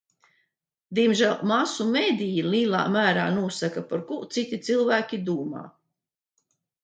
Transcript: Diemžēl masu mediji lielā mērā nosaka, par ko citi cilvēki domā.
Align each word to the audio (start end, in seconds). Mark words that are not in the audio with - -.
Diemžēl 0.99 1.43
masu 1.51 1.85
mediji 1.89 2.45
lielā 2.55 2.81
mērā 2.95 3.25
nosaka, 3.37 3.83
par 3.91 4.01
ko 4.09 4.17
citi 4.37 4.61
cilvēki 4.69 5.21
domā. 5.29 5.63